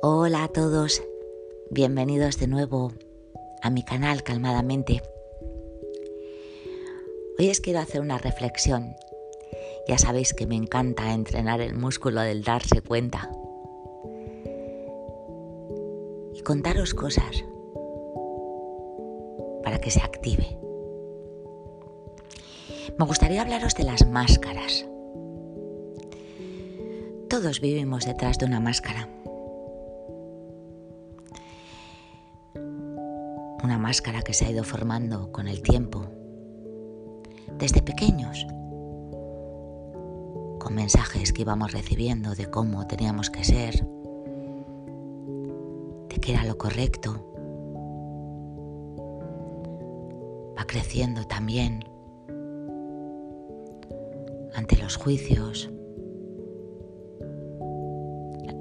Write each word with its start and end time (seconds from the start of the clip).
Hola 0.00 0.44
a 0.44 0.48
todos, 0.48 1.02
bienvenidos 1.70 2.38
de 2.38 2.46
nuevo 2.46 2.92
a 3.62 3.70
mi 3.70 3.82
canal 3.82 4.22
Calmadamente. 4.22 5.02
Hoy 7.36 7.50
os 7.50 7.58
quiero 7.58 7.80
hacer 7.80 8.00
una 8.00 8.16
reflexión. 8.16 8.94
Ya 9.88 9.98
sabéis 9.98 10.34
que 10.34 10.46
me 10.46 10.54
encanta 10.54 11.12
entrenar 11.12 11.60
el 11.60 11.74
músculo 11.74 12.20
del 12.20 12.44
darse 12.44 12.80
cuenta. 12.80 13.28
Y 16.32 16.42
contaros 16.42 16.94
cosas 16.94 17.44
para 19.64 19.80
que 19.80 19.90
se 19.90 20.00
active. 20.00 20.58
Me 22.96 23.04
gustaría 23.04 23.42
hablaros 23.42 23.74
de 23.74 23.82
las 23.82 24.06
máscaras. 24.06 24.86
Todos 27.28 27.60
vivimos 27.60 28.06
detrás 28.06 28.38
de 28.38 28.46
una 28.46 28.60
máscara. 28.60 29.08
Una 33.62 33.78
máscara 33.78 34.22
que 34.22 34.32
se 34.32 34.46
ha 34.46 34.50
ido 34.50 34.64
formando 34.64 35.32
con 35.32 35.48
el 35.48 35.62
tiempo, 35.62 36.06
desde 37.58 37.82
pequeños, 37.82 38.46
con 40.60 40.74
mensajes 40.74 41.32
que 41.32 41.42
íbamos 41.42 41.72
recibiendo 41.72 42.34
de 42.34 42.46
cómo 42.46 42.86
teníamos 42.86 43.30
que 43.30 43.44
ser, 43.44 43.84
de 46.08 46.16
qué 46.20 46.32
era 46.32 46.44
lo 46.44 46.56
correcto. 46.56 47.24
Va 50.58 50.64
creciendo 50.66 51.24
también 51.24 51.84
ante 54.54 54.76
los 54.76 54.96
juicios, 54.96 55.70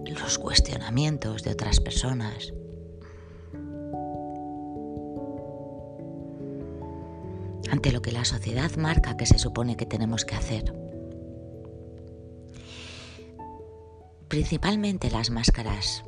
los 0.06 0.38
cuestionamientos 0.40 1.44
de 1.44 1.52
otras 1.52 1.80
personas. 1.80 2.54
Ante 7.72 7.92
lo 7.92 8.02
que 8.02 8.12
la 8.12 8.26
sociedad 8.26 8.72
marca 8.78 9.18
que 9.18 9.26
se 9.26 9.40
supone 9.40 9.78
que 9.78 9.86
tenemos 9.86 10.26
que 10.26 10.36
hacer. 10.36 10.74
Principalmente 14.28 15.10
las 15.10 15.30
máscaras 15.30 16.04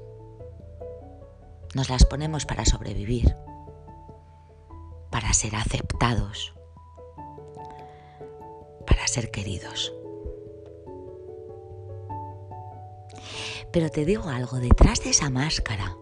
nos 1.73 1.89
las 1.89 2.05
ponemos 2.05 2.45
para 2.45 2.65
sobrevivir, 2.65 3.35
para 5.09 5.31
ser 5.33 5.55
aceptados, 5.55 6.53
para 8.85 9.07
ser 9.07 9.31
queridos. 9.31 9.93
Pero 13.71 13.89
te 13.89 14.03
digo 14.03 14.29
algo, 14.29 14.57
detrás 14.57 15.03
de 15.03 15.11
esa 15.11 15.29
máscara 15.29 15.95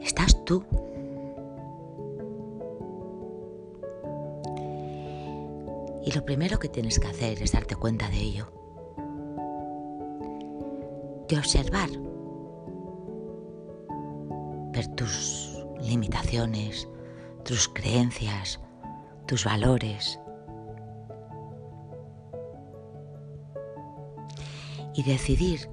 estás 0.00 0.44
tú. 0.44 0.64
Y 6.06 6.12
lo 6.12 6.24
primero 6.24 6.60
que 6.60 6.68
tienes 6.68 7.00
que 7.00 7.08
hacer 7.08 7.42
es 7.42 7.50
darte 7.50 7.74
cuenta 7.74 8.08
de 8.08 8.18
ello. 8.18 8.46
De 11.28 11.36
observar. 11.36 11.88
Ver 14.70 14.86
tus 14.94 15.66
limitaciones, 15.80 16.88
tus 17.44 17.68
creencias, 17.68 18.60
tus 19.26 19.44
valores. 19.44 20.20
Y 24.94 25.02
decidir 25.02 25.68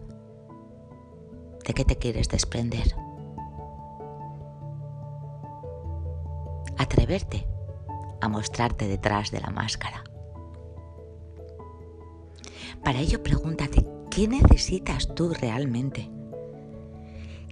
de 1.64 1.74
qué 1.76 1.86
te 1.86 1.96
quieres 1.96 2.28
desprender. 2.28 2.96
Atreverte 6.80 7.48
a 8.20 8.28
mostrarte 8.30 8.88
detrás 8.88 9.30
de 9.30 9.40
la 9.40 9.52
máscara. 9.52 10.04
Para 12.82 13.00
ello 13.00 13.22
pregúntate, 13.22 13.86
¿qué 14.10 14.28
necesitas 14.28 15.14
tú 15.14 15.34
realmente? 15.34 16.10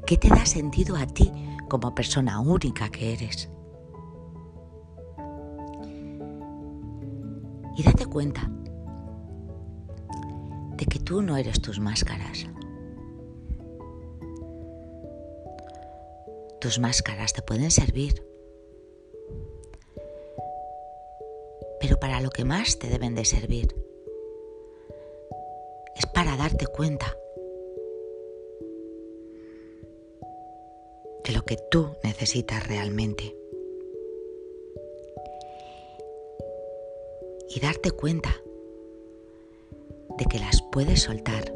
¿Qué 0.05 0.17
te 0.17 0.29
da 0.29 0.45
sentido 0.45 0.95
a 0.95 1.05
ti 1.05 1.31
como 1.69 1.93
persona 1.93 2.39
única 2.39 2.89
que 2.89 3.13
eres? 3.13 3.49
Y 7.77 7.83
date 7.83 8.05
cuenta 8.05 8.49
de 10.75 10.85
que 10.85 10.99
tú 10.99 11.21
no 11.21 11.37
eres 11.37 11.61
tus 11.61 11.79
máscaras. 11.79 12.47
Tus 16.59 16.79
máscaras 16.79 17.33
te 17.33 17.41
pueden 17.41 17.71
servir, 17.71 18.23
pero 21.79 21.99
para 21.99 22.21
lo 22.21 22.29
que 22.29 22.45
más 22.45 22.77
te 22.77 22.87
deben 22.87 23.15
de 23.15 23.25
servir 23.25 23.90
es 25.95 26.05
para 26.13 26.37
darte 26.37 26.67
cuenta 26.67 27.17
de 31.23 31.33
lo 31.33 31.43
que 31.43 31.57
tú 31.69 31.89
necesitas 32.03 32.67
realmente. 32.67 33.35
Y 37.53 37.59
darte 37.59 37.91
cuenta 37.91 38.29
de 40.17 40.25
que 40.25 40.39
las 40.39 40.61
puedes 40.71 41.01
soltar 41.01 41.53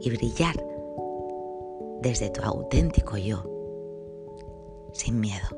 y 0.00 0.10
brillar 0.10 0.54
desde 2.02 2.30
tu 2.30 2.42
auténtico 2.42 3.16
yo, 3.16 3.44
sin 4.92 5.20
miedo. 5.20 5.48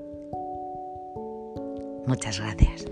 Muchas 2.07 2.41
gracias. 2.41 2.87